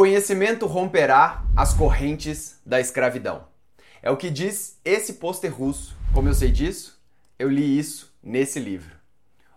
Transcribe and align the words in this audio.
conhecimento 0.00 0.64
romperá 0.64 1.44
as 1.54 1.74
correntes 1.74 2.58
da 2.64 2.80
escravidão. 2.80 3.44
É 4.02 4.10
o 4.10 4.16
que 4.16 4.30
diz 4.30 4.80
esse 4.82 5.12
pôster 5.12 5.54
russo. 5.54 5.94
Como 6.14 6.26
eu 6.26 6.32
sei 6.32 6.50
disso? 6.50 6.98
Eu 7.38 7.50
li 7.50 7.78
isso 7.78 8.10
nesse 8.22 8.58
livro. 8.58 8.96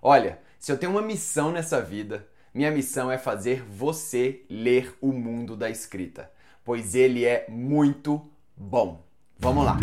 Olha, 0.01 0.39
se 0.59 0.69
eu 0.69 0.77
tenho 0.77 0.91
uma 0.91 1.01
missão 1.01 1.49
nessa 1.49 1.79
vida, 1.79 2.27
minha 2.53 2.69
missão 2.71 3.09
é 3.09 3.17
fazer 3.17 3.63
você 3.63 4.41
ler 4.49 4.93
o 4.99 5.13
mundo 5.13 5.55
da 5.55 5.69
escrita, 5.69 6.29
pois 6.65 6.93
ele 6.93 7.23
é 7.23 7.45
muito 7.47 8.29
bom. 8.53 9.01
Vamos 9.39 9.63
lá! 9.63 9.79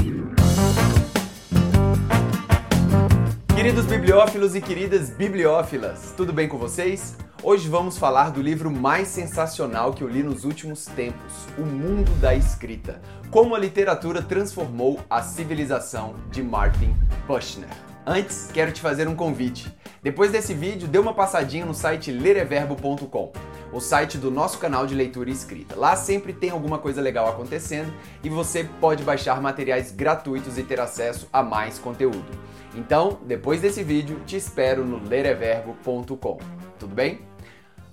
Queridos 3.56 3.86
bibliófilos 3.86 4.54
e 4.54 4.60
queridas 4.60 5.08
bibliófilas, 5.08 6.12
tudo 6.14 6.34
bem 6.34 6.48
com 6.48 6.58
vocês? 6.58 7.16
Hoje 7.42 7.70
vamos 7.70 7.96
falar 7.96 8.30
do 8.30 8.42
livro 8.42 8.70
mais 8.70 9.08
sensacional 9.08 9.94
que 9.94 10.04
eu 10.04 10.08
li 10.08 10.22
nos 10.22 10.44
últimos 10.44 10.84
tempos, 10.84 11.32
O 11.56 11.62
Mundo 11.62 12.10
da 12.20 12.34
Escrita. 12.34 13.00
Como 13.30 13.54
a 13.54 13.58
literatura 13.58 14.20
transformou 14.20 15.00
a 15.08 15.22
civilização 15.22 16.16
de 16.30 16.42
Martin 16.42 16.94
Bushner. 17.26 17.70
Antes, 18.04 18.50
quero 18.52 18.72
te 18.72 18.82
fazer 18.82 19.08
um 19.08 19.16
convite. 19.16 19.74
Depois 20.02 20.30
desse 20.30 20.52
vídeo, 20.52 20.86
dê 20.86 20.98
uma 20.98 21.14
passadinha 21.14 21.64
no 21.64 21.72
site 21.72 22.12
lereverbo.com, 22.12 23.32
o 23.72 23.80
site 23.80 24.18
do 24.18 24.30
nosso 24.30 24.58
canal 24.58 24.86
de 24.86 24.94
leitura 24.94 25.30
e 25.30 25.32
escrita. 25.32 25.74
Lá 25.76 25.96
sempre 25.96 26.34
tem 26.34 26.50
alguma 26.50 26.76
coisa 26.76 27.00
legal 27.00 27.26
acontecendo 27.26 27.90
e 28.22 28.28
você 28.28 28.64
pode 28.82 29.02
baixar 29.02 29.40
materiais 29.40 29.90
gratuitos 29.90 30.58
e 30.58 30.62
ter 30.62 30.78
acesso 30.78 31.26
a 31.32 31.42
mais 31.42 31.78
conteúdo. 31.78 32.38
Então, 32.74 33.18
depois 33.24 33.62
desse 33.62 33.82
vídeo, 33.82 34.20
te 34.26 34.36
espero 34.36 34.84
no 34.84 35.02
lereverbo.com. 35.08 36.38
Tudo 36.78 36.94
bem? 36.94 37.29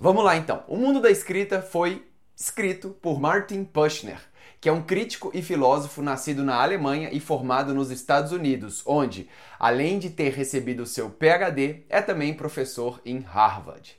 Vamos 0.00 0.24
lá 0.24 0.36
então. 0.36 0.62
O 0.68 0.76
mundo 0.76 1.00
da 1.00 1.10
escrita 1.10 1.60
foi 1.60 2.06
escrito 2.36 2.90
por 3.02 3.18
Martin 3.18 3.64
Pushner, 3.64 4.20
que 4.60 4.68
é 4.68 4.72
um 4.72 4.80
crítico 4.80 5.32
e 5.34 5.42
filósofo 5.42 6.00
nascido 6.02 6.44
na 6.44 6.62
Alemanha 6.62 7.08
e 7.10 7.18
formado 7.18 7.74
nos 7.74 7.90
Estados 7.90 8.30
Unidos, 8.30 8.80
onde, 8.86 9.28
além 9.58 9.98
de 9.98 10.10
ter 10.10 10.32
recebido 10.32 10.86
seu 10.86 11.10
PhD, 11.10 11.82
é 11.88 12.00
também 12.00 12.32
professor 12.32 13.00
em 13.04 13.18
Harvard. 13.18 13.96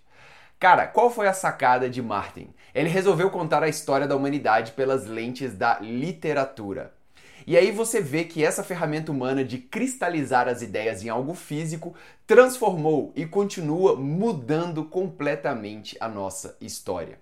Cara, 0.57 0.87
qual 0.87 1.09
foi 1.09 1.27
a 1.27 1.33
sacada 1.33 1.89
de 1.89 2.01
Martin? 2.01 2.53
Ele 2.73 2.87
resolveu 2.87 3.29
contar 3.29 3.61
a 3.61 3.67
história 3.67 4.07
da 4.07 4.15
humanidade 4.15 4.71
pelas 4.71 5.05
lentes 5.05 5.53
da 5.53 5.79
literatura. 5.79 6.93
E 7.49 7.57
aí 7.57 7.71
você 7.71 7.99
vê 7.99 8.25
que 8.25 8.45
essa 8.45 8.63
ferramenta 8.63 9.11
humana 9.11 9.43
de 9.43 9.57
cristalizar 9.57 10.47
as 10.47 10.61
ideias 10.61 11.03
em 11.03 11.09
algo 11.09 11.33
físico 11.33 11.95
transformou 12.27 13.11
e 13.15 13.25
continua 13.25 13.95
mudando 13.95 14.85
completamente 14.85 15.97
a 15.99 16.07
nossa 16.07 16.55
história. 16.61 17.17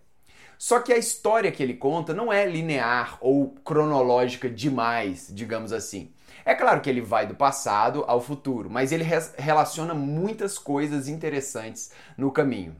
Só 0.58 0.82
que 0.82 0.92
a 0.92 0.98
história 0.98 1.50
que 1.50 1.64
ele 1.64 1.76
conta 1.76 2.14
não 2.14 2.34
é 2.34 2.46
linear 2.46 3.18
ou 3.22 3.56
cronológica 3.64 4.50
demais, 4.50 5.32
digamos 5.32 5.72
assim. 5.72 6.12
É 6.44 6.54
claro 6.54 6.82
que 6.82 6.90
ele 6.90 7.00
vai 7.00 7.26
do 7.26 7.34
passado 7.34 8.04
ao 8.06 8.20
futuro, 8.20 8.70
mas 8.70 8.92
ele 8.92 9.06
relaciona 9.38 9.94
muitas 9.94 10.60
coisas 10.60 11.08
interessantes 11.08 11.94
no 12.18 12.32
caminho. 12.32 12.76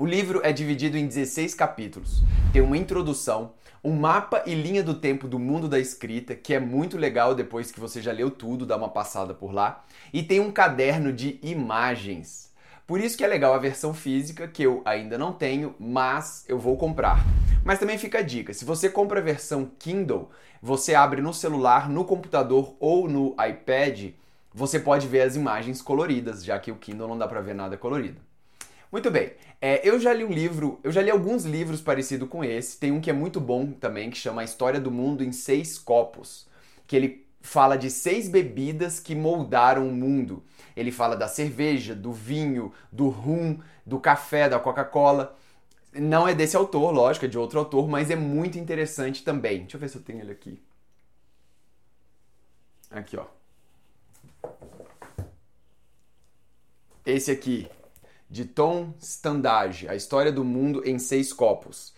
O 0.00 0.06
livro 0.06 0.40
é 0.44 0.52
dividido 0.52 0.96
em 0.96 1.08
16 1.08 1.54
capítulos. 1.54 2.22
Tem 2.52 2.62
uma 2.62 2.76
introdução, 2.76 3.54
um 3.82 3.96
mapa 3.96 4.44
e 4.46 4.54
linha 4.54 4.80
do 4.80 4.94
tempo 4.94 5.26
do 5.26 5.40
mundo 5.40 5.68
da 5.68 5.80
escrita, 5.80 6.36
que 6.36 6.54
é 6.54 6.60
muito 6.60 6.96
legal 6.96 7.34
depois 7.34 7.72
que 7.72 7.80
você 7.80 8.00
já 8.00 8.12
leu 8.12 8.30
tudo, 8.30 8.64
dá 8.64 8.76
uma 8.76 8.90
passada 8.90 9.34
por 9.34 9.52
lá, 9.52 9.84
e 10.12 10.22
tem 10.22 10.38
um 10.38 10.52
caderno 10.52 11.12
de 11.12 11.40
imagens. 11.42 12.52
Por 12.86 13.00
isso 13.00 13.18
que 13.18 13.24
é 13.24 13.26
legal 13.26 13.52
a 13.52 13.58
versão 13.58 13.92
física, 13.92 14.46
que 14.46 14.62
eu 14.62 14.82
ainda 14.84 15.18
não 15.18 15.32
tenho, 15.32 15.74
mas 15.80 16.44
eu 16.46 16.60
vou 16.60 16.76
comprar. 16.76 17.18
Mas 17.64 17.80
também 17.80 17.98
fica 17.98 18.20
a 18.20 18.22
dica, 18.22 18.54
se 18.54 18.64
você 18.64 18.88
compra 18.88 19.18
a 19.18 19.24
versão 19.24 19.68
Kindle, 19.80 20.30
você 20.62 20.94
abre 20.94 21.20
no 21.20 21.34
celular, 21.34 21.88
no 21.88 22.04
computador 22.04 22.76
ou 22.78 23.08
no 23.08 23.34
iPad, 23.44 24.12
você 24.54 24.78
pode 24.78 25.08
ver 25.08 25.22
as 25.22 25.34
imagens 25.34 25.82
coloridas, 25.82 26.44
já 26.44 26.56
que 26.56 26.70
o 26.70 26.76
Kindle 26.76 27.08
não 27.08 27.18
dá 27.18 27.26
para 27.26 27.40
ver 27.40 27.56
nada 27.56 27.76
colorido. 27.76 28.27
Muito 28.90 29.10
bem. 29.10 29.32
É, 29.60 29.86
eu 29.86 30.00
já 30.00 30.12
li 30.12 30.24
um 30.24 30.32
livro, 30.32 30.80
eu 30.82 30.90
já 30.90 31.02
li 31.02 31.10
alguns 31.10 31.44
livros 31.44 31.80
parecidos 31.80 32.28
com 32.28 32.42
esse. 32.42 32.78
Tem 32.78 32.90
um 32.90 33.00
que 33.00 33.10
é 33.10 33.12
muito 33.12 33.40
bom 33.40 33.72
também, 33.72 34.10
que 34.10 34.16
chama 34.16 34.42
A 34.42 34.44
História 34.44 34.80
do 34.80 34.90
Mundo 34.90 35.22
em 35.22 35.32
Seis 35.32 35.78
Copos. 35.78 36.46
Que 36.86 36.96
ele 36.96 37.26
fala 37.40 37.76
de 37.76 37.90
seis 37.90 38.28
bebidas 38.28 38.98
que 39.00 39.14
moldaram 39.14 39.86
o 39.88 39.92
mundo. 39.92 40.42
Ele 40.76 40.90
fala 40.90 41.16
da 41.16 41.28
cerveja, 41.28 41.94
do 41.94 42.12
vinho, 42.12 42.72
do 42.90 43.08
rum, 43.08 43.58
do 43.84 44.00
café, 44.00 44.48
da 44.48 44.58
Coca-Cola. 44.58 45.36
Não 45.92 46.26
é 46.26 46.34
desse 46.34 46.56
autor, 46.56 46.92
lógico, 46.92 47.26
é 47.26 47.28
de 47.28 47.38
outro 47.38 47.58
autor, 47.58 47.88
mas 47.88 48.10
é 48.10 48.16
muito 48.16 48.58
interessante 48.58 49.24
também. 49.24 49.60
Deixa 49.60 49.76
eu 49.76 49.80
ver 49.80 49.88
se 49.88 49.96
eu 49.96 50.02
tenho 50.02 50.20
ele 50.20 50.32
aqui. 50.32 50.62
Aqui, 52.90 53.16
ó. 53.16 53.26
Esse 57.04 57.30
aqui, 57.30 57.66
de 58.30 58.44
Tom 58.44 58.94
Standage, 59.00 59.88
A 59.88 59.94
História 59.94 60.30
do 60.30 60.44
Mundo 60.44 60.82
em 60.84 60.98
Seis 60.98 61.32
Copos. 61.32 61.94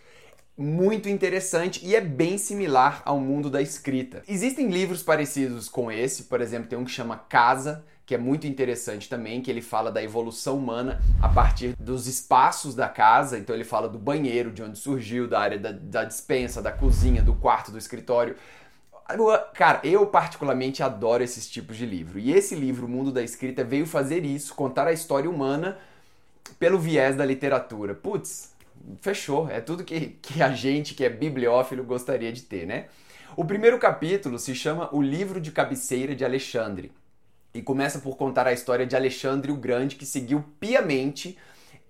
Muito 0.57 1.09
interessante 1.09 1.83
e 1.85 1.95
é 1.95 2.01
bem 2.01 2.37
similar 2.37 3.01
ao 3.05 3.19
mundo 3.19 3.49
da 3.49 3.61
escrita. 3.61 4.21
Existem 4.27 4.69
livros 4.69 5.01
parecidos 5.01 5.67
com 5.67 5.91
esse, 5.91 6.23
por 6.23 6.41
exemplo, 6.41 6.69
tem 6.69 6.77
um 6.77 6.85
que 6.85 6.91
chama 6.91 7.17
Casa, 7.17 7.83
que 8.05 8.13
é 8.13 8.17
muito 8.17 8.45
interessante 8.45 9.07
também, 9.07 9.41
que 9.41 9.49
ele 9.49 9.61
fala 9.61 9.91
da 9.91 10.03
evolução 10.03 10.57
humana 10.57 11.01
a 11.21 11.29
partir 11.29 11.73
dos 11.79 12.07
espaços 12.07 12.75
da 12.75 12.89
casa. 12.89 13.37
Então 13.37 13.55
ele 13.55 13.63
fala 13.63 13.87
do 13.87 13.97
banheiro, 13.97 14.51
de 14.51 14.61
onde 14.61 14.77
surgiu, 14.77 15.27
da 15.27 15.39
área 15.39 15.57
da, 15.57 15.71
da 15.71 16.03
dispensa, 16.03 16.61
da 16.61 16.71
cozinha, 16.71 17.23
do 17.23 17.33
quarto, 17.33 17.71
do 17.71 17.77
escritório. 17.77 18.35
Cara, 19.53 19.79
eu 19.83 20.05
particularmente 20.07 20.83
adoro 20.83 21.23
esses 21.23 21.49
tipos 21.49 21.77
de 21.77 21.85
livro. 21.85 22.19
E 22.19 22.31
esse 22.31 22.53
livro, 22.53 22.85
O 22.85 22.89
Mundo 22.89 23.11
da 23.11 23.23
Escrita, 23.23 23.63
veio 23.63 23.85
fazer 23.85 24.25
isso, 24.25 24.53
contar 24.53 24.87
a 24.87 24.93
história 24.93 25.29
humana 25.29 25.77
pelo 26.59 26.79
viés 26.79 27.15
da 27.15 27.25
literatura. 27.25 27.93
Putz, 27.93 28.53
fechou. 29.01 29.49
É 29.49 29.59
tudo 29.59 29.83
que, 29.83 30.17
que 30.21 30.41
a 30.41 30.51
gente 30.51 30.93
que 30.93 31.03
é 31.03 31.09
bibliófilo 31.09 31.83
gostaria 31.83 32.31
de 32.31 32.41
ter, 32.41 32.65
né? 32.65 32.85
O 33.35 33.45
primeiro 33.45 33.79
capítulo 33.79 34.37
se 34.37 34.53
chama 34.53 34.93
O 34.93 35.01
Livro 35.01 35.39
de 35.39 35.51
Cabeceira 35.51 36.13
de 36.13 36.25
Alexandre 36.25 36.91
e 37.53 37.61
começa 37.61 37.99
por 37.99 38.17
contar 38.17 38.47
a 38.47 38.53
história 38.53 38.85
de 38.85 38.95
Alexandre 38.95 39.51
o 39.51 39.55
Grande 39.55 39.95
que 39.95 40.05
seguiu 40.05 40.43
piamente 40.59 41.37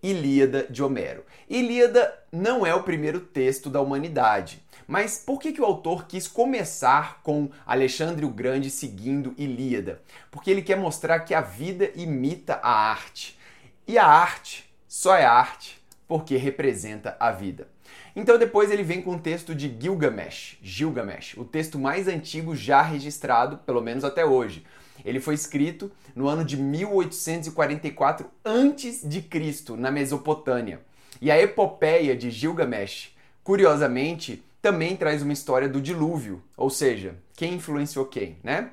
Ilíada 0.04 0.66
de 0.70 0.82
Homero. 0.84 1.24
Ilíada 1.50 2.14
não 2.32 2.66
é 2.66 2.74
o 2.74 2.84
primeiro 2.84 3.20
texto 3.20 3.70
da 3.70 3.82
humanidade, 3.82 4.62
mas 4.88 5.18
por 5.18 5.40
que, 5.40 5.54
que 5.54 5.62
o 5.62 5.66
autor 5.66 6.06
quis 6.06 6.28
começar 6.28 7.22
com 7.24 7.50
Alexandre 7.66 8.26
o 8.26 8.30
Grande 8.30 8.70
seguindo 8.70 9.34
Ilíada? 9.38 10.02
Porque 10.30 10.50
ele 10.50 10.62
quer 10.62 10.78
mostrar 10.78 11.20
que 11.22 11.34
a 11.34 11.42
vida 11.42 11.92
imita 11.96 12.60
a 12.64 12.72
arte. 12.72 13.38
E 13.88 13.98
a 13.98 14.06
arte 14.06 14.72
só 14.88 15.16
é 15.16 15.26
arte 15.26 15.82
porque 16.08 16.36
representa 16.38 17.16
a 17.20 17.32
vida. 17.32 17.68
Então 18.16 18.38
depois 18.38 18.70
ele 18.70 18.84
vem 18.84 19.02
com 19.02 19.16
o 19.16 19.20
texto 19.20 19.56
de 19.56 19.74
Gilgamesh, 19.80 20.58
Gilgamesh, 20.62 21.36
o 21.38 21.46
texto 21.46 21.80
mais 21.80 22.08
antigo 22.08 22.56
já 22.56 22.82
registrado, 22.82 23.58
pelo 23.60 23.82
menos 23.82 24.04
até 24.04 24.26
hoje. 24.26 24.66
Ele 25.04 25.20
foi 25.20 25.34
escrito 25.34 25.92
no 26.16 26.28
ano 26.28 26.44
de 26.44 26.58
1844 26.58 28.30
a.C., 28.44 29.76
na 29.78 29.90
Mesopotâmia. 29.90 30.82
E 31.22 31.32
a 31.32 31.42
epopeia 31.42 32.16
de 32.16 32.30
Gilgamesh, 32.30 33.16
curiosamente, 33.44 34.44
também 34.62 34.96
traz 34.96 35.22
uma 35.22 35.34
história 35.34 35.68
do 35.68 35.82
dilúvio, 35.82 36.44
ou 36.56 36.70
seja, 36.70 37.16
quem 37.36 37.56
influenciou 37.56 38.06
quem, 38.06 38.38
né? 38.44 38.72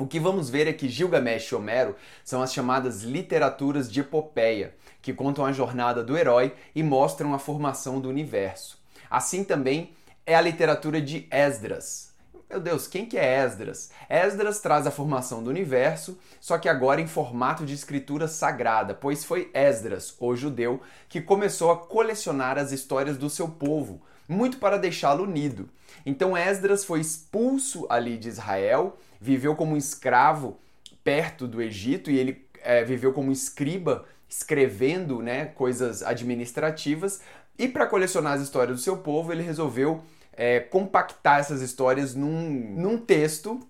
O 0.00 0.06
que 0.06 0.18
vamos 0.18 0.48
ver 0.48 0.66
é 0.66 0.72
que 0.72 0.88
Gilgamesh 0.88 1.50
e 1.50 1.54
Homero 1.54 1.94
são 2.24 2.40
as 2.40 2.54
chamadas 2.54 3.02
literaturas 3.02 3.92
de 3.92 4.00
epopeia, 4.00 4.74
que 5.02 5.12
contam 5.12 5.44
a 5.44 5.52
jornada 5.52 6.02
do 6.02 6.16
herói 6.16 6.54
e 6.74 6.82
mostram 6.82 7.34
a 7.34 7.38
formação 7.38 8.00
do 8.00 8.08
universo. 8.08 8.78
Assim 9.10 9.44
também 9.44 9.92
é 10.24 10.34
a 10.34 10.40
literatura 10.40 11.02
de 11.02 11.28
Esdras. 11.30 12.14
Meu 12.48 12.58
Deus, 12.58 12.86
quem 12.86 13.04
que 13.04 13.18
é 13.18 13.44
Esdras? 13.44 13.90
Esdras 14.08 14.58
traz 14.60 14.86
a 14.86 14.90
formação 14.90 15.42
do 15.42 15.50
universo, 15.50 16.18
só 16.40 16.56
que 16.56 16.70
agora 16.70 17.02
em 17.02 17.06
formato 17.06 17.66
de 17.66 17.74
escritura 17.74 18.26
sagrada, 18.26 18.94
pois 18.94 19.22
foi 19.22 19.50
Esdras, 19.52 20.16
o 20.18 20.34
judeu, 20.34 20.80
que 21.10 21.20
começou 21.20 21.70
a 21.70 21.76
colecionar 21.76 22.56
as 22.56 22.72
histórias 22.72 23.18
do 23.18 23.28
seu 23.28 23.48
povo, 23.48 24.00
muito 24.30 24.58
para 24.58 24.78
deixá-lo 24.78 25.24
unido. 25.24 25.68
Então 26.06 26.36
Esdras 26.36 26.84
foi 26.84 27.00
expulso 27.00 27.86
ali 27.90 28.16
de 28.16 28.28
Israel 28.28 28.96
viveu 29.20 29.54
como 29.54 29.76
escravo 29.76 30.58
perto 31.04 31.46
do 31.46 31.60
Egito 31.60 32.10
e 32.10 32.18
ele 32.18 32.46
é, 32.62 32.82
viveu 32.82 33.12
como 33.12 33.30
escriba, 33.30 34.04
escrevendo 34.28 35.20
né, 35.20 35.46
coisas 35.46 36.02
administrativas. 36.02 37.20
E 37.58 37.68
para 37.68 37.86
colecionar 37.86 38.34
as 38.34 38.40
histórias 38.40 38.76
do 38.76 38.82
seu 38.82 38.96
povo, 38.96 39.32
ele 39.32 39.42
resolveu 39.42 40.02
é, 40.32 40.60
compactar 40.60 41.40
essas 41.40 41.60
histórias 41.60 42.14
num, 42.14 42.48
num 42.76 42.96
texto 42.96 43.60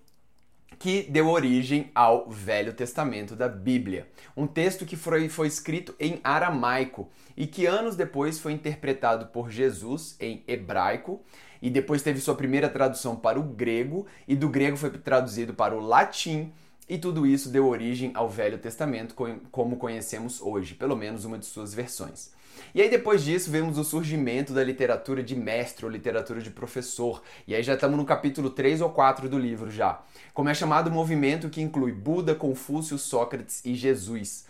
que 0.81 1.03
deu 1.03 1.29
origem 1.29 1.91
ao 1.93 2.27
Velho 2.27 2.73
Testamento 2.73 3.35
da 3.35 3.47
Bíblia. 3.47 4.07
Um 4.35 4.47
texto 4.47 4.83
que 4.83 4.95
foi, 4.95 5.29
foi 5.29 5.45
escrito 5.45 5.93
em 5.99 6.19
aramaico 6.23 7.07
e 7.37 7.45
que 7.45 7.67
anos 7.67 7.95
depois 7.95 8.39
foi 8.39 8.53
interpretado 8.53 9.27
por 9.27 9.51
Jesus 9.51 10.15
em 10.19 10.43
hebraico 10.47 11.21
e 11.61 11.69
depois 11.69 12.01
teve 12.01 12.19
sua 12.19 12.33
primeira 12.33 12.67
tradução 12.67 13.15
para 13.15 13.39
o 13.39 13.43
grego 13.43 14.07
e 14.27 14.35
do 14.35 14.49
grego 14.49 14.75
foi 14.75 14.89
traduzido 14.89 15.53
para 15.53 15.75
o 15.75 15.79
latim 15.79 16.51
e 16.91 16.97
tudo 16.97 17.25
isso 17.25 17.47
deu 17.47 17.69
origem 17.69 18.11
ao 18.13 18.27
Velho 18.27 18.57
Testamento 18.57 19.15
como 19.49 19.77
conhecemos 19.77 20.41
hoje, 20.41 20.73
pelo 20.75 20.93
menos 20.93 21.23
uma 21.23 21.37
de 21.37 21.45
suas 21.45 21.73
versões. 21.73 22.33
E 22.75 22.81
aí 22.81 22.89
depois 22.89 23.23
disso 23.23 23.49
vemos 23.49 23.77
o 23.77 23.83
surgimento 23.85 24.51
da 24.51 24.61
literatura 24.61 25.23
de 25.23 25.33
mestre 25.33 25.85
ou 25.85 25.91
literatura 25.91 26.41
de 26.41 26.49
professor. 26.49 27.23
E 27.47 27.55
aí 27.55 27.63
já 27.63 27.75
estamos 27.75 27.95
no 27.95 28.03
capítulo 28.03 28.49
3 28.49 28.81
ou 28.81 28.89
4 28.89 29.29
do 29.29 29.39
livro 29.39 29.71
já. 29.71 30.01
Como 30.33 30.49
é 30.49 30.53
chamado 30.53 30.89
o 30.89 30.93
movimento 30.93 31.49
que 31.49 31.61
inclui 31.61 31.93
Buda, 31.93 32.35
Confúcio, 32.35 32.97
Sócrates 32.97 33.61
e 33.63 33.73
Jesus. 33.73 34.45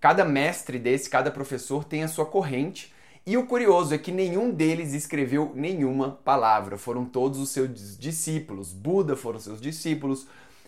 Cada 0.00 0.24
mestre 0.24 0.80
desse, 0.80 1.08
cada 1.08 1.30
professor 1.30 1.84
tem 1.84 2.02
a 2.02 2.08
sua 2.08 2.26
corrente 2.26 2.92
e 3.24 3.36
o 3.36 3.46
curioso 3.46 3.94
é 3.94 3.98
que 3.98 4.10
nenhum 4.10 4.50
deles 4.50 4.94
escreveu 4.94 5.52
nenhuma 5.54 6.18
palavra, 6.24 6.76
foram 6.76 7.04
todos 7.04 7.38
os 7.38 7.50
seus 7.50 7.96
discípulos. 7.96 8.72
Buda 8.72 9.14
foram 9.14 9.38
seus 9.38 9.60
discípulos, 9.60 10.26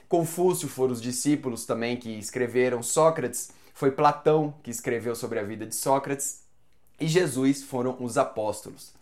Confúcio 0.09 0.69
foram 0.69 0.93
os 0.93 1.03
discípulos 1.03 1.65
também 1.65 1.97
que 1.97 2.11
escreveram, 2.11 2.83
Sócrates 2.83 3.51
foi 3.75 3.91
Platão 3.91 4.55
que 4.63 4.71
escreveu 4.71 5.15
sobre 5.15 5.39
a 5.39 5.43
vida 5.43 5.67
de 5.67 5.75
Sócrates 5.75 6.43
e 6.99 7.07
Jesus 7.07 7.63
foram 7.63 7.97
os 8.01 8.17
apóstolos. 8.17 8.95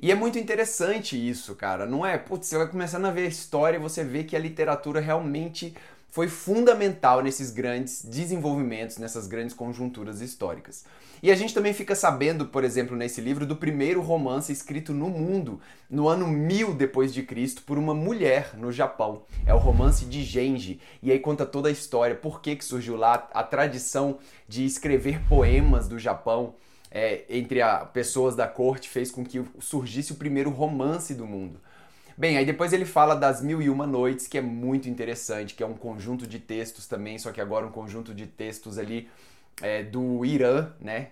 E 0.00 0.10
é 0.10 0.14
muito 0.14 0.38
interessante 0.38 1.16
isso, 1.16 1.54
cara, 1.54 1.86
não 1.86 2.04
é? 2.04 2.18
Putz, 2.18 2.48
você 2.48 2.58
vai 2.58 2.66
começando 2.66 3.06
a 3.06 3.10
ver 3.10 3.26
a 3.26 3.28
história 3.28 3.76
e 3.76 3.80
você 3.80 4.04
vê 4.04 4.24
que 4.24 4.36
a 4.36 4.38
literatura 4.38 5.00
realmente 5.00 5.74
foi 6.08 6.28
fundamental 6.28 7.22
nesses 7.22 7.50
grandes 7.50 8.04
desenvolvimentos, 8.04 8.98
nessas 8.98 9.26
grandes 9.26 9.54
conjunturas 9.54 10.20
históricas. 10.20 10.84
E 11.22 11.30
a 11.30 11.34
gente 11.34 11.54
também 11.54 11.72
fica 11.72 11.94
sabendo, 11.94 12.46
por 12.46 12.62
exemplo, 12.62 12.96
nesse 12.96 13.20
livro, 13.20 13.46
do 13.46 13.56
primeiro 13.56 14.00
romance 14.00 14.52
escrito 14.52 14.92
no 14.92 15.08
mundo, 15.08 15.60
no 15.90 16.08
ano 16.08 16.26
1000 16.26 16.74
depois 16.74 17.12
de 17.12 17.22
Cristo, 17.22 17.62
por 17.62 17.78
uma 17.78 17.94
mulher 17.94 18.54
no 18.56 18.70
Japão. 18.70 19.22
É 19.46 19.54
o 19.54 19.58
romance 19.58 20.04
de 20.04 20.22
Genji. 20.22 20.80
E 21.02 21.10
aí 21.10 21.18
conta 21.18 21.46
toda 21.46 21.68
a 21.68 21.72
história, 21.72 22.14
por 22.14 22.40
que, 22.40 22.56
que 22.56 22.64
surgiu 22.64 22.96
lá 22.96 23.28
a 23.32 23.42
tradição 23.42 24.18
de 24.46 24.64
escrever 24.64 25.20
poemas 25.28 25.88
do 25.88 25.98
Japão. 25.98 26.54
É, 26.90 27.24
entre 27.28 27.60
as 27.60 27.90
pessoas 27.90 28.36
da 28.36 28.46
corte 28.46 28.88
fez 28.88 29.10
com 29.10 29.24
que 29.24 29.44
surgisse 29.58 30.12
o 30.12 30.16
primeiro 30.16 30.50
romance 30.50 31.14
do 31.14 31.26
mundo. 31.26 31.60
Bem, 32.18 32.38
aí 32.38 32.46
depois 32.46 32.72
ele 32.72 32.86
fala 32.86 33.14
das 33.14 33.42
Mil 33.42 33.60
e 33.60 33.68
Uma 33.68 33.86
Noites, 33.86 34.26
que 34.26 34.38
é 34.38 34.40
muito 34.40 34.88
interessante, 34.88 35.54
que 35.54 35.62
é 35.62 35.66
um 35.66 35.74
conjunto 35.74 36.26
de 36.26 36.38
textos 36.38 36.86
também, 36.86 37.18
só 37.18 37.30
que 37.30 37.40
agora 37.40 37.66
um 37.66 37.70
conjunto 37.70 38.14
de 38.14 38.26
textos 38.26 38.78
ali 38.78 39.08
é, 39.62 39.82
do 39.82 40.24
Irã, 40.24 40.72
né? 40.80 41.08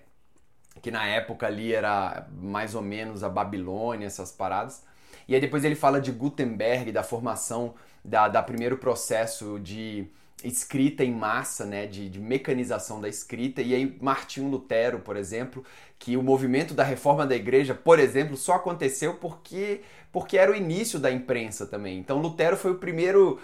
Que 0.83 0.91
na 0.91 1.07
época 1.07 1.47
ali 1.47 1.75
era 1.75 2.29
mais 2.33 2.75
ou 2.75 2.83
menos 2.83 3.25
a 3.25 3.29
Babilônia, 3.29 4.07
essas 4.07 4.33
paradas. 4.33 4.85
E 5.29 5.35
aí 5.35 5.41
depois 5.41 5.65
ele 5.65 5.75
fala 5.75 6.01
de 6.01 6.13
Gutenberg, 6.13 6.93
da 6.93 7.03
formação 7.03 7.75
da, 8.05 8.29
da 8.29 8.43
primeiro 8.43 8.79
processo 8.79 9.59
de 9.61 10.07
escrita 10.43 11.05
em 11.05 11.13
massa, 11.13 11.65
né, 11.65 11.87
de, 11.87 12.09
de, 12.09 12.19
mecanização 12.19 13.01
da 13.01 13.09
escrita, 13.09 13.63
e 13.63 13.75
aí 13.75 13.97
Martinho 14.01 14.49
Lutero, 14.49 14.99
por 14.99 15.17
exemplo, 15.17 15.65
que 15.99 16.17
o 16.17 16.23
movimento 16.23 16.75
da 16.75 16.85
reforma 16.85 17.27
da 17.27 17.37
igreja, 17.37 17.75
por 17.75 17.99
exemplo, 17.99 18.37
só 18.37 18.55
aconteceu 18.55 19.15
porque, 19.15 19.83
porque 20.13 20.37
era 20.37 20.51
o 20.51 20.55
início 20.55 20.99
da 20.99 21.11
imprensa 21.11 21.67
também. 21.67 21.99
Então 21.99 22.21
Lutero 22.21 22.57
foi 22.57 22.73
o 22.73 22.79
primeiro, 22.79 23.41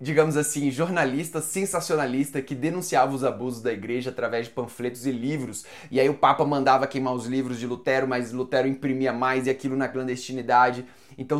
digamos 0.00 0.36
assim, 0.36 0.70
jornalista 0.70 1.42
sensacionalista 1.42 2.40
que 2.40 2.54
denunciava 2.54 3.14
os 3.14 3.22
abusos 3.22 3.60
da 3.60 3.72
igreja 3.72 4.08
através 4.08 4.46
de 4.46 4.52
panfletos 4.52 5.04
e 5.04 5.10
livros, 5.10 5.66
e 5.90 6.00
aí 6.00 6.08
o 6.08 6.14
Papa 6.14 6.44
mandava 6.44 6.86
queimar 6.86 7.12
os 7.12 7.26
livros 7.26 7.58
de 7.58 7.66
Lutero, 7.66 8.08
mas 8.08 8.32
Lutero 8.32 8.66
imprimia 8.66 9.12
mais 9.12 9.46
e 9.46 9.50
aquilo 9.50 9.76
na 9.76 9.88
clandestinidade. 9.88 10.86
Então 11.18 11.38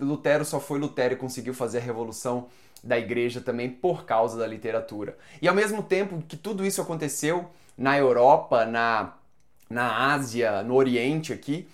Lutero 0.00 0.44
só 0.44 0.58
foi 0.58 0.78
Lutero 0.78 1.14
e 1.14 1.16
conseguiu 1.16 1.52
fazer 1.52 1.78
a 1.78 1.82
revolução 1.82 2.48
da 2.82 2.98
igreja 2.98 3.40
também 3.40 3.70
por 3.70 4.04
causa 4.04 4.38
da 4.38 4.46
literatura. 4.46 5.16
E 5.40 5.48
ao 5.48 5.54
mesmo 5.54 5.82
tempo 5.82 6.22
que 6.26 6.36
tudo 6.36 6.66
isso 6.66 6.80
aconteceu 6.80 7.48
na 7.76 7.96
Europa, 7.96 8.64
na, 8.64 9.14
na 9.70 10.12
Ásia, 10.12 10.62
no 10.62 10.74
Oriente 10.74 11.32
aqui, 11.32 11.68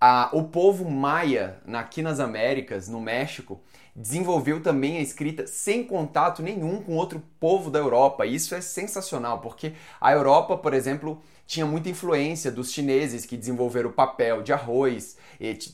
a, 0.00 0.30
o 0.32 0.44
povo 0.44 0.88
maia 0.88 1.58
aqui 1.72 2.02
nas 2.02 2.20
Américas, 2.20 2.88
no 2.88 3.00
México, 3.00 3.60
desenvolveu 3.94 4.62
também 4.62 4.98
a 4.98 5.00
escrita 5.00 5.46
sem 5.46 5.82
contato 5.82 6.42
nenhum 6.42 6.82
com 6.82 6.96
outro 6.96 7.22
povo 7.40 7.70
da 7.70 7.78
Europa. 7.78 8.26
Isso 8.26 8.54
é 8.54 8.60
sensacional, 8.60 9.40
porque 9.40 9.72
a 9.98 10.12
Europa, 10.12 10.56
por 10.58 10.74
exemplo, 10.74 11.22
tinha 11.46 11.64
muita 11.64 11.88
influência 11.88 12.50
dos 12.50 12.72
chineses 12.72 13.24
que 13.24 13.38
desenvolveram 13.38 13.88
o 13.88 13.92
papel 13.92 14.42
de 14.42 14.52
arroz, 14.52 15.16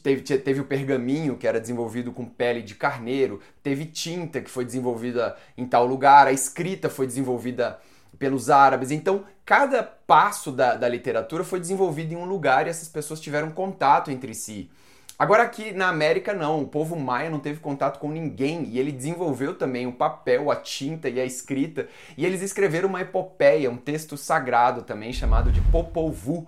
teve, 0.03 0.23
teve 0.23 0.61
o 0.61 0.65
pergaminho 0.65 1.37
que 1.37 1.49
era 1.49 1.61
desenvolvido 1.61 2.13
com 2.13 2.25
pele 2.25 2.63
de 2.63 2.77
carneiro, 2.77 3.41
teve 3.63 3.87
tinta 3.87 4.41
que 4.41 4.51
foi 4.51 4.65
desenvolvida 4.65 5.37
em 5.57 5.67
tal 5.67 5.85
lugar, 5.85 6.29
a 6.29 6.33
escrita 6.33 6.89
foi 6.89 7.07
desenvolvida 7.07 7.81
pelos 8.23 8.51
árabes. 8.51 8.93
Então, 8.93 9.25
cada 9.45 9.83
passo 9.83 10.53
da, 10.53 10.77
da 10.77 10.89
literatura 10.89 11.43
foi 11.43 11.59
desenvolvido 11.59 12.13
em 12.13 12.17
um 12.17 12.25
lugar 12.25 12.69
e 12.69 12.71
essas 12.71 12.87
pessoas 12.87 13.21
tiveram 13.21 13.51
contato 13.51 14.13
entre 14.13 14.33
si. 14.33 14.71
Agora 15.19 15.43
aqui 15.43 15.73
na 15.73 15.89
América 15.89 16.33
não, 16.33 16.63
o 16.63 16.69
povo 16.69 16.95
maia 16.95 17.29
não 17.29 17.41
teve 17.41 17.59
contato 17.59 17.99
com 17.99 18.13
ninguém 18.13 18.63
e 18.69 18.79
ele 18.79 18.93
desenvolveu 18.93 19.57
também 19.57 19.89
o 19.89 19.93
papel, 19.93 20.53
a 20.53 20.57
tinta 20.57 21.09
e 21.09 21.21
a 21.21 21.25
escrita 21.25 21.89
e 22.17 22.25
eles 22.25 22.43
escreveram 22.43 22.89
uma 22.89 23.01
epopeia, 23.01 23.69
um 23.69 23.77
texto 23.77 24.17
sagrado 24.17 24.83
também 24.83 25.13
chamado 25.13 25.51
de 25.51 25.61
Popol 25.61 26.13
Vuh. 26.13 26.47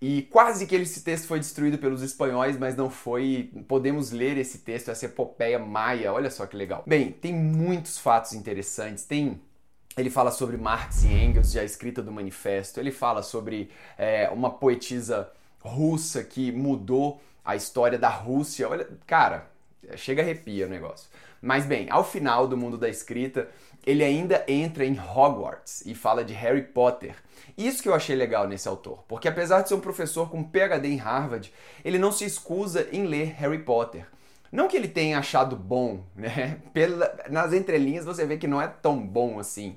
E 0.00 0.22
quase 0.30 0.66
que 0.66 0.76
esse 0.76 1.02
texto 1.02 1.26
foi 1.26 1.40
destruído 1.40 1.78
pelos 1.78 2.02
espanhóis, 2.02 2.56
mas 2.56 2.76
não 2.76 2.88
foi. 2.88 3.50
Podemos 3.66 4.12
ler 4.12 4.36
esse 4.36 4.58
texto, 4.58 4.90
essa 4.90 5.06
epopeia 5.06 5.58
maia. 5.58 6.12
Olha 6.12 6.30
só 6.30 6.46
que 6.46 6.56
legal. 6.56 6.84
Bem, 6.86 7.10
tem 7.10 7.34
muitos 7.34 7.98
fatos 7.98 8.32
interessantes. 8.32 9.04
Tem 9.04 9.40
ele 9.98 10.10
fala 10.10 10.30
sobre 10.30 10.56
Marx 10.56 11.04
e 11.04 11.08
Engels, 11.08 11.52
já 11.52 11.64
escrita 11.64 12.02
do 12.02 12.12
manifesto. 12.12 12.78
Ele 12.78 12.90
fala 12.90 13.22
sobre 13.22 13.70
é, 13.96 14.28
uma 14.30 14.50
poetisa 14.50 15.30
russa 15.60 16.22
que 16.22 16.52
mudou 16.52 17.20
a 17.44 17.56
história 17.56 17.98
da 17.98 18.08
Rússia. 18.08 18.68
Olha, 18.68 18.88
cara, 19.06 19.50
chega 19.96 20.22
a 20.22 20.24
arrepia 20.24 20.66
o 20.66 20.70
negócio. 20.70 21.08
Mas 21.40 21.64
bem, 21.64 21.88
ao 21.90 22.04
final 22.04 22.46
do 22.46 22.56
mundo 22.56 22.76
da 22.76 22.88
escrita, 22.88 23.48
ele 23.86 24.04
ainda 24.04 24.44
entra 24.48 24.84
em 24.84 24.98
Hogwarts 24.98 25.82
e 25.86 25.94
fala 25.94 26.24
de 26.24 26.34
Harry 26.34 26.62
Potter. 26.62 27.14
Isso 27.56 27.82
que 27.82 27.88
eu 27.88 27.94
achei 27.94 28.14
legal 28.14 28.46
nesse 28.46 28.68
autor, 28.68 29.04
porque 29.08 29.28
apesar 29.28 29.62
de 29.62 29.68
ser 29.68 29.74
um 29.74 29.80
professor 29.80 30.30
com 30.30 30.44
PhD 30.44 30.88
em 30.88 30.96
Harvard, 30.96 31.52
ele 31.84 31.98
não 31.98 32.12
se 32.12 32.24
escusa 32.24 32.86
em 32.92 33.06
ler 33.06 33.34
Harry 33.38 33.58
Potter. 33.58 34.06
Não 34.50 34.68
que 34.68 34.76
ele 34.76 34.88
tenha 34.88 35.18
achado 35.18 35.54
bom, 35.56 36.04
né? 36.16 36.60
Pela, 36.72 37.14
nas 37.30 37.52
entrelinhas 37.52 38.04
você 38.04 38.24
vê 38.24 38.36
que 38.36 38.46
não 38.46 38.60
é 38.60 38.66
tão 38.66 38.98
bom 38.98 39.38
assim. 39.38 39.76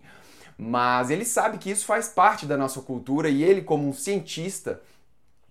Mas 0.57 1.09
ele 1.09 1.25
sabe 1.25 1.57
que 1.57 1.71
isso 1.71 1.85
faz 1.85 2.09
parte 2.09 2.45
da 2.45 2.57
nossa 2.57 2.81
cultura 2.81 3.29
e 3.29 3.43
ele, 3.43 3.61
como 3.61 3.87
um 3.87 3.93
cientista, 3.93 4.81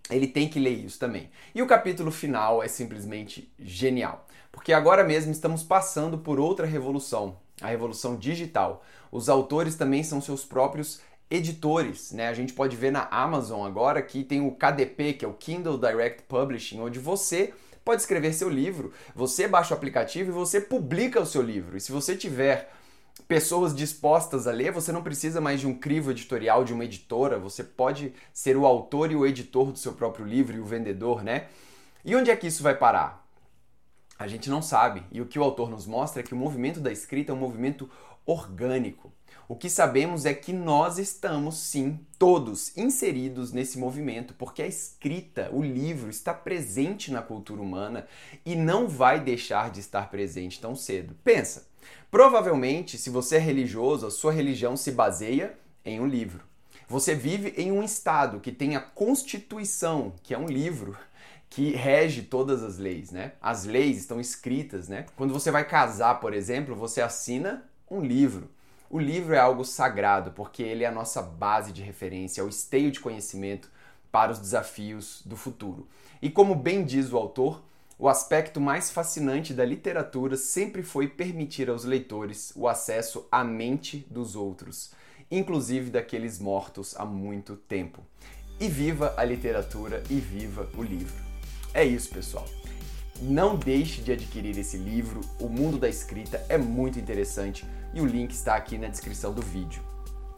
ele 0.08 0.26
tem 0.26 0.48
que 0.48 0.60
ler 0.60 0.84
isso 0.84 0.98
também. 0.98 1.30
E 1.54 1.62
o 1.62 1.66
capítulo 1.66 2.10
final 2.10 2.62
é 2.62 2.68
simplesmente 2.68 3.52
genial, 3.58 4.26
porque 4.52 4.72
agora 4.72 5.02
mesmo 5.02 5.32
estamos 5.32 5.62
passando 5.62 6.18
por 6.18 6.38
outra 6.38 6.66
revolução, 6.66 7.36
a 7.60 7.68
revolução 7.68 8.16
digital. 8.16 8.84
Os 9.10 9.28
autores 9.28 9.74
também 9.74 10.04
são 10.04 10.20
seus 10.20 10.44
próprios 10.44 11.00
editores, 11.30 12.10
né? 12.12 12.28
A 12.28 12.34
gente 12.34 12.52
pode 12.52 12.76
ver 12.76 12.90
na 12.90 13.06
Amazon 13.10 13.66
agora 13.66 14.02
que 14.02 14.24
tem 14.24 14.40
o 14.40 14.50
KDP, 14.50 15.12
que 15.12 15.24
é 15.24 15.28
o 15.28 15.34
Kindle 15.34 15.78
Direct 15.78 16.24
Publishing, 16.24 16.80
onde 16.80 16.98
você 16.98 17.54
pode 17.84 18.02
escrever 18.02 18.32
seu 18.32 18.48
livro, 18.48 18.92
você 19.14 19.46
baixa 19.46 19.72
o 19.72 19.76
aplicativo 19.76 20.30
e 20.30 20.34
você 20.34 20.60
publica 20.60 21.20
o 21.20 21.26
seu 21.26 21.40
livro. 21.40 21.76
E 21.76 21.80
se 21.80 21.92
você 21.92 22.16
tiver 22.16 22.72
pessoas 23.28 23.74
dispostas 23.74 24.46
a 24.46 24.52
ler, 24.52 24.72
você 24.72 24.90
não 24.92 25.02
precisa 25.02 25.40
mais 25.40 25.60
de 25.60 25.66
um 25.66 25.74
crivo 25.74 26.10
editorial 26.10 26.64
de 26.64 26.72
uma 26.72 26.84
editora, 26.84 27.38
você 27.38 27.62
pode 27.62 28.12
ser 28.32 28.56
o 28.56 28.66
autor 28.66 29.12
e 29.12 29.16
o 29.16 29.26
editor 29.26 29.70
do 29.72 29.78
seu 29.78 29.92
próprio 29.92 30.26
livro 30.26 30.56
e 30.56 30.60
o 30.60 30.64
vendedor, 30.64 31.22
né? 31.22 31.46
E 32.04 32.16
onde 32.16 32.30
é 32.30 32.36
que 32.36 32.46
isso 32.46 32.62
vai 32.62 32.74
parar? 32.74 33.19
A 34.20 34.28
gente 34.28 34.50
não 34.50 34.60
sabe. 34.60 35.02
E 35.10 35.22
o 35.22 35.26
que 35.26 35.38
o 35.38 35.42
autor 35.42 35.70
nos 35.70 35.86
mostra 35.86 36.20
é 36.20 36.22
que 36.22 36.34
o 36.34 36.36
movimento 36.36 36.78
da 36.78 36.92
escrita 36.92 37.32
é 37.32 37.34
um 37.34 37.38
movimento 37.38 37.88
orgânico. 38.26 39.10
O 39.48 39.56
que 39.56 39.70
sabemos 39.70 40.26
é 40.26 40.34
que 40.34 40.52
nós 40.52 40.98
estamos, 40.98 41.56
sim, 41.56 41.98
todos 42.18 42.76
inseridos 42.76 43.50
nesse 43.50 43.78
movimento, 43.78 44.34
porque 44.34 44.62
a 44.62 44.66
escrita, 44.66 45.48
o 45.50 45.62
livro, 45.62 46.10
está 46.10 46.34
presente 46.34 47.10
na 47.10 47.22
cultura 47.22 47.62
humana 47.62 48.06
e 48.44 48.54
não 48.54 48.86
vai 48.86 49.18
deixar 49.18 49.70
de 49.70 49.80
estar 49.80 50.10
presente 50.10 50.60
tão 50.60 50.76
cedo. 50.76 51.16
Pensa, 51.24 51.70
Provavelmente, 52.10 52.98
se 52.98 53.08
você 53.08 53.36
é 53.36 53.38
religioso, 53.38 54.06
a 54.06 54.10
sua 54.10 54.32
religião 54.32 54.76
se 54.76 54.90
baseia 54.90 55.56
em 55.84 56.00
um 56.00 56.06
livro. 56.06 56.44
Você 56.88 57.14
vive 57.14 57.54
em 57.56 57.70
um 57.70 57.84
estado 57.84 58.40
que 58.40 58.50
tem 58.50 58.74
a 58.74 58.80
Constituição, 58.80 60.12
que 60.22 60.34
é 60.34 60.38
um 60.38 60.46
livro 60.46 60.96
que 61.50 61.72
rege 61.72 62.22
todas 62.22 62.62
as 62.62 62.78
leis, 62.78 63.10
né? 63.10 63.32
As 63.42 63.64
leis 63.64 63.98
estão 63.98 64.20
escritas, 64.20 64.88
né? 64.88 65.04
Quando 65.16 65.34
você 65.34 65.50
vai 65.50 65.66
casar, 65.66 66.20
por 66.20 66.32
exemplo, 66.32 66.76
você 66.76 67.02
assina 67.02 67.68
Um 67.90 68.00
livro. 68.00 68.48
O 68.88 69.00
livro 69.00 69.34
é 69.34 69.38
algo 69.38 69.64
sagrado 69.64 70.30
porque 70.30 70.62
ele 70.62 70.84
é 70.84 70.86
a 70.86 70.92
nossa 70.92 71.20
base 71.20 71.72
de 71.72 71.82
referência, 71.82 72.40
é 72.40 72.44
o 72.44 72.48
esteio 72.48 72.92
de 72.92 73.00
conhecimento 73.00 73.68
para 74.12 74.30
os 74.30 74.38
desafios 74.38 75.22
do 75.26 75.36
futuro. 75.36 75.88
E 76.22 76.30
como 76.30 76.54
bem 76.54 76.84
diz 76.84 77.12
o 77.12 77.16
autor, 77.16 77.60
o 77.98 78.08
aspecto 78.08 78.60
mais 78.60 78.90
fascinante 78.90 79.52
da 79.52 79.64
literatura 79.64 80.36
sempre 80.36 80.84
foi 80.84 81.08
permitir 81.08 81.68
aos 81.68 81.84
leitores 81.84 82.52
o 82.54 82.68
acesso 82.68 83.26
à 83.30 83.42
mente 83.42 84.06
dos 84.08 84.36
outros, 84.36 84.92
inclusive 85.30 85.90
daqueles 85.90 86.38
mortos 86.38 86.94
há 86.96 87.04
muito 87.04 87.56
tempo. 87.56 88.02
E 88.60 88.68
viva 88.68 89.14
a 89.16 89.24
literatura 89.24 90.02
e 90.08 90.14
viva 90.14 90.68
o 90.76 90.82
livro. 90.82 91.29
É 91.72 91.84
isso, 91.84 92.10
pessoal. 92.10 92.46
Não 93.20 93.54
deixe 93.54 94.00
de 94.00 94.12
adquirir 94.12 94.58
esse 94.58 94.78
livro, 94.78 95.20
O 95.38 95.48
Mundo 95.48 95.78
da 95.78 95.88
Escrita 95.88 96.42
é 96.48 96.56
muito 96.56 96.98
interessante 96.98 97.66
e 97.92 98.00
o 98.00 98.06
link 98.06 98.32
está 98.32 98.54
aqui 98.54 98.78
na 98.78 98.88
descrição 98.88 99.32
do 99.32 99.42
vídeo. 99.42 99.82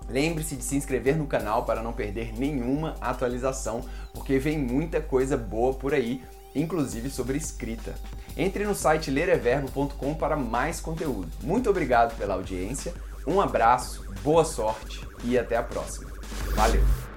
Lembre-se 0.08 0.56
de 0.56 0.64
se 0.64 0.76
inscrever 0.76 1.16
no 1.16 1.26
canal 1.26 1.64
para 1.64 1.82
não 1.82 1.92
perder 1.92 2.36
nenhuma 2.36 2.96
atualização, 3.00 3.84
porque 4.12 4.38
vem 4.38 4.58
muita 4.58 5.00
coisa 5.00 5.36
boa 5.36 5.74
por 5.74 5.94
aí, 5.94 6.22
inclusive 6.54 7.08
sobre 7.08 7.38
escrita. 7.38 7.94
Entre 8.36 8.64
no 8.64 8.74
site 8.74 9.10
lereverbo.com 9.10 10.14
para 10.14 10.36
mais 10.36 10.80
conteúdo. 10.80 11.30
Muito 11.42 11.70
obrigado 11.70 12.16
pela 12.16 12.34
audiência, 12.34 12.92
um 13.26 13.40
abraço, 13.40 14.04
boa 14.22 14.44
sorte 14.44 15.06
e 15.24 15.38
até 15.38 15.56
a 15.56 15.62
próxima. 15.62 16.10
Valeu! 16.54 17.11